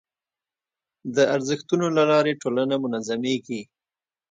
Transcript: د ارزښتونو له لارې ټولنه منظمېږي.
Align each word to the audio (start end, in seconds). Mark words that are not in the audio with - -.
د 1.15 1.17
ارزښتونو 1.35 1.85
له 1.97 2.03
لارې 2.11 2.39
ټولنه 2.41 2.75
منظمېږي. 2.83 3.61